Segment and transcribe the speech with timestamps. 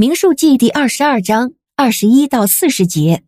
[0.00, 3.24] 民数记第二十二章二十一到四十节。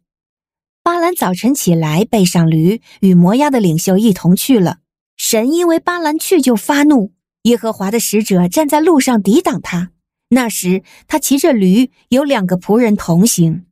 [0.84, 4.78] 巴兰早晨起来，背上驴，与摩押的领袖一同去了。
[5.16, 7.10] 神因为巴兰去就发怒，
[7.42, 9.90] 耶和华的使者站在路上抵挡他。
[10.28, 13.64] 那时他骑着驴，有两个仆人同行。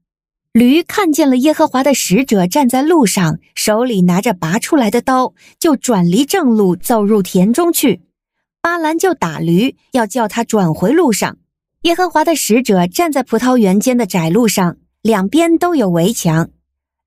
[0.53, 8.03] 驴看见了耶和华的使者站在路上，手里拿着拔出来的刀，就转离正路，走入田中去。
[8.61, 11.39] 巴兰就打驴，要叫他转回路上。
[11.83, 16.51] 耶和华的使者站在葡萄园间的窄路上，两边都有围墙。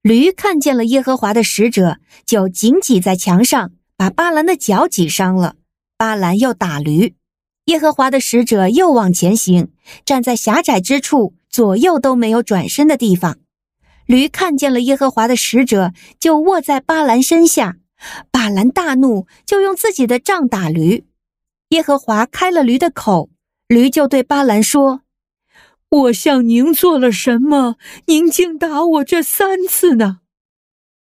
[0.01, 5.55] 驴看见了耶和华的使者，就紧挤在墙上，把巴兰的脚挤伤了。
[5.97, 7.15] 巴兰又打驴，
[7.65, 9.71] 耶和华的使者又往前行，
[10.05, 13.39] 站在狭窄之处，左右都没有转身的地方。
[14.05, 17.75] 驴看见了耶和华的使者，就卧在巴兰身下。
[18.31, 21.05] 巴兰大怒，就用自己的杖打驴。
[21.69, 23.29] 耶和华开了驴的口，
[23.71, 25.03] 驴就对巴兰说。
[25.87, 27.77] 我向您做了什么？
[28.05, 30.19] 您竟打我这三次呢？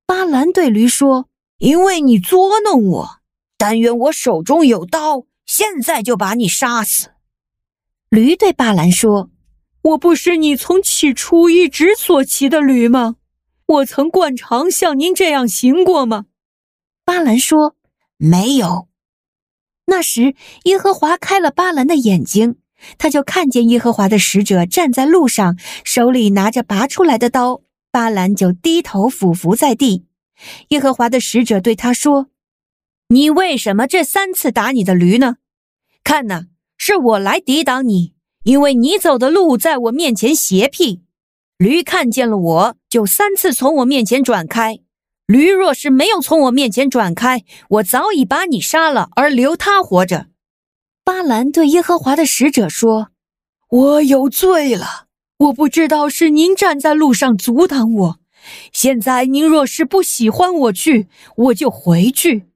[0.07, 3.11] 巴兰对驴说：“因为你捉弄我，
[3.59, 7.09] 但愿我手中有刀，现在就把你杀死。”
[8.09, 9.31] 驴对巴兰说
[9.83, 13.17] ：“我不是你从起初一直所骑的驴吗？
[13.67, 16.27] 我曾惯常像您这样行过吗？”
[17.05, 17.75] 巴兰说
[18.17, 18.87] ：“没有。”
[19.87, 22.59] 那时，耶和华开了巴兰的眼睛。
[22.99, 27.63] 他就看见耶和华的使者站在路上，手里拿着拔出来的刀。
[27.93, 30.07] 巴兰就低头俯伏在地。
[30.69, 32.29] 耶和华的使者对他说
[33.11, 35.39] ：“你为什么这三次打你的驴呢？
[36.05, 36.47] 看哪，
[36.79, 38.15] 是我来抵挡你，
[38.45, 41.03] 因为你走的路在我面前邪僻。
[41.59, 44.79] 驴看见了我，就三次从我面前转开。
[45.27, 50.29] 驴若是没有从我面前转开，我早已把你杀了，而留他活着。”
[51.11, 53.09] 巴兰对耶和华的使者说
[53.69, 55.09] ：“我有罪了，
[55.39, 58.21] 我不知道是您站在路上阻挡我。
[58.73, 62.47] 现在您若是不喜欢我去，我就回去。”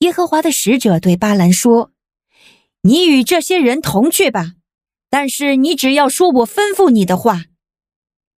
[0.00, 1.90] 耶和华的使者对巴兰说
[2.80, 4.54] ：“你与这些人同去吧，
[5.10, 7.44] 但是你只要说我吩咐你的话。”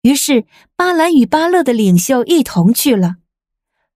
[0.00, 3.16] 于是巴兰与巴勒的领袖一同去了。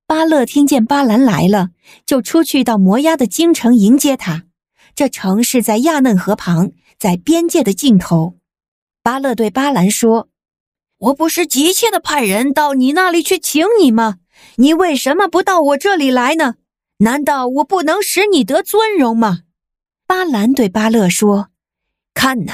[0.06, 1.70] 巴勒听见巴兰来了，
[2.04, 4.44] 就出去到摩押的京城迎接他。
[4.94, 8.36] 这城市在亚嫩河旁，在边界的尽头。
[9.02, 10.28] 巴勒对巴兰说
[10.98, 14.18] ：“我不是急切的派人到你那里去请你吗？
[14.56, 16.54] 你为什么不到我这里来呢？
[16.98, 19.40] 难道我不能使你得尊荣吗？”
[20.06, 21.48] 巴兰对巴勒说
[22.14, 22.52] ：“看呐，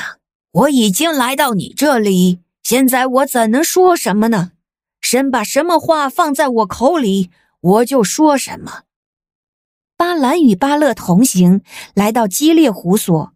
[0.52, 4.52] 我已经来到你这里，现在我怎能说什么呢？
[5.00, 8.84] 神把什么话放在我口里，我就说什么。”
[9.98, 11.60] 巴兰与巴勒同行，
[11.92, 13.32] 来到基列胡所。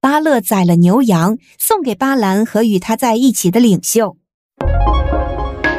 [0.00, 4.16] 巴勒宰了牛羊，送给巴兰和与他在一起的领袖。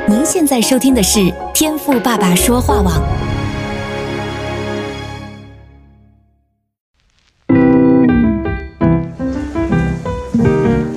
[0.08, 3.02] 您现在收听的是天赋爸爸说话网。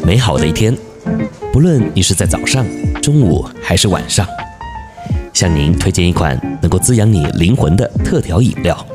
[0.05, 0.77] 美好的一天，
[1.51, 2.67] 不论你是在早上、
[3.01, 4.27] 中午还是晚上，
[5.33, 8.87] 向您推荐一款能够滋养你灵魂的特调饮料。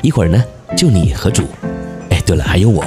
[0.00, 0.42] 一会儿呢，
[0.76, 1.42] 就你和主，
[2.10, 2.84] 哎，对了，还有我，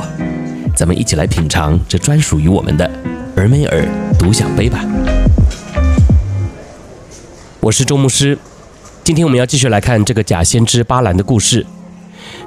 [0.73, 2.89] 咱们一起来品尝这专属于我们的
[3.35, 3.85] 尔梅尔
[4.17, 4.85] 独享杯吧。
[7.59, 8.37] 我是周牧师，
[9.03, 11.65] 今天我们要继续来看这个假先知巴兰的故事。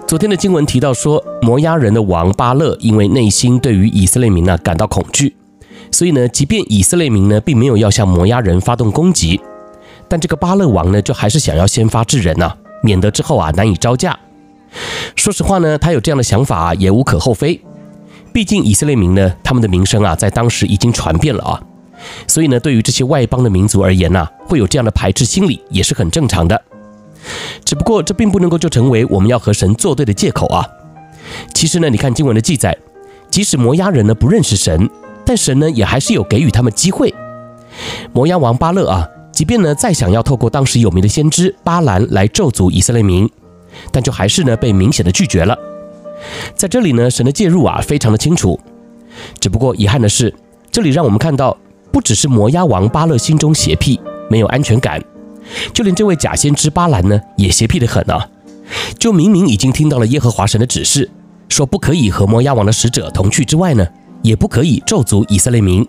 [0.07, 5.37] 昨天的经文提到说，摩押人的王巴勒因为内心对于以色列民呢感到恐惧，
[5.91, 9.39] 所以呢，即便以色列民呢并没有要向摩押人发动攻击，
[10.09, 14.19] 但这个巴勒王呢就还是想要先发制人呐、免得之后啊难以招架。
[15.17, 17.61] 说实话呢，他有这样的想法，也无可厚非。
[18.33, 21.61] 毕竟以色列民呢，他们的名声啊，在当时已经传遍了啊，
[22.27, 26.61] 所以呢，对于这些外邦的民族而言呢，会有这样的排斥心理也是很正常的。
[27.65, 30.67] 只不过这并不能够就成为我们要和神作对的借口啊。
[31.55, 32.77] 其实呢，你看经文的记载，
[33.31, 34.91] 即使摩押人呢不认识神，
[35.25, 37.15] 但神呢也还是有给予他们机会。
[38.13, 43.31] 摩押王巴勒啊，即便呢再想要透过当时有名的先知巴兰来咒诅以色列民。
[43.91, 45.57] 但就还是呢被明显的拒绝了。
[46.55, 48.59] 在这里呢，神的介入啊非常的清楚。
[49.39, 50.35] 只不过遗憾的是，
[50.71, 51.57] 这里让我们看到，
[51.93, 55.03] 不只是摩押王巴勒心中邪僻，没有安全感，
[55.73, 58.29] 就连这位假先知巴兰呢也邪僻得很啊。
[58.99, 61.11] 就明明已经听到了耶和华神的指示，
[61.49, 63.87] 说不可以和摩押王的使者同去之外呢，
[64.23, 65.87] 也不可以咒诅以色列民。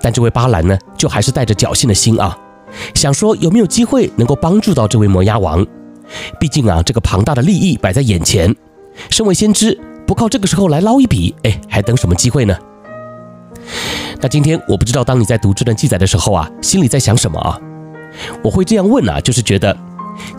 [0.00, 2.38] 但这位巴兰呢，就还是带着侥幸的心啊，
[2.94, 5.66] 想说有没有机会能够帮助到这位摩押王。
[6.38, 8.54] 毕竟啊，这个庞大的利益摆在眼前，
[9.10, 12.56] 身为先知，不靠这个时候来捞一笔，哎，还等什么机会呢？
[14.20, 17.58] 那今天我不知道，当你在读这段记载的时候啊，心里在想什么啊？
[18.42, 19.76] 我会这样问啊，就是觉得，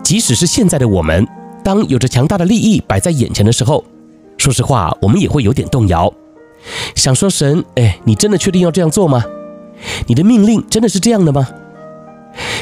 [0.03, 1.27] 即使是现在的我们，
[1.63, 3.83] 当有着强大的利益摆在眼前的时候，
[4.37, 6.13] 说实话，我们也会有点动摇，
[6.95, 9.23] 想说神，哎，你真的确定要这样做吗？
[10.07, 11.47] 你的命令真的是这样的吗？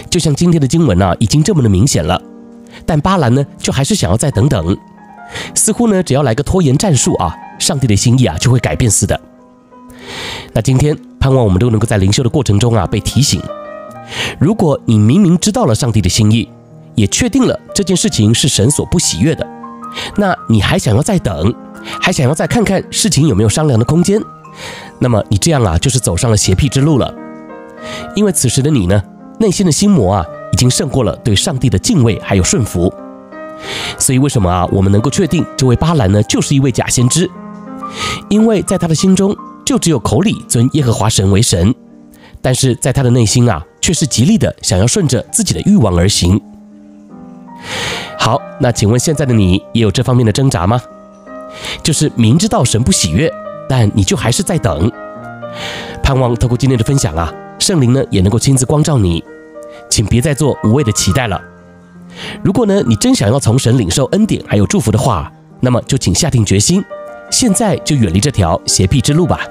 [0.09, 2.21] 就像今天的经文啊，已经这么的明显了，
[2.89, 4.75] 但巴兰呢，就还是想要再等等，
[5.53, 9.21] 似乎呢，只要来个拖延战术啊，上帝的心意啊就会改变似的。
[10.53, 13.39] 那今天盼望我们都能够在灵修的过程中啊被提醒，
[14.39, 16.49] 如果你明明知道了上帝的心意，
[16.95, 19.45] 也确定了这件事情是神所不喜悦的，
[20.15, 21.53] 那你还想要再等，
[22.01, 24.19] 还想要再看看事情有没有商量的空间，
[24.97, 27.13] 那么你这样啊就是走上了邪僻之路了，
[28.15, 29.03] 因为此时的你呢，
[29.39, 32.93] 内心的心魔啊已经胜过了对上帝的敬畏还有顺服，
[33.97, 37.29] 所以为什么啊我们能够确定这位巴兰呢就是一位假先知？
[38.29, 39.35] 因为在他的心中。
[39.65, 41.75] 就只有口里尊耶和华神为神，
[42.41, 46.41] 但是在他的内心啊，却是极力的想要顺着自己的欲望而行。
[48.17, 50.81] 好，那请问现在的你也有这方面的挣扎吗？
[51.83, 53.31] 就是明知道神不喜悦，
[53.69, 54.91] 但你就还是在等。
[56.01, 59.23] 盼望透过今天的分享啊，圣灵呢也能够亲自光照你，
[59.89, 61.41] 请别再做无谓的期待了。
[62.43, 66.83] 如果呢你真想要从神领受恩典还有祝福的话，那么就请下定决心，
[67.29, 69.41] 现在就远离这条邪僻之路吧。